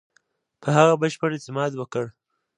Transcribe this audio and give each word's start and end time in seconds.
په 0.61 0.69
هغه 0.77 0.93
بشپړ 1.01 1.29
اعتماد 1.33 1.71
وکړ. 1.75 2.05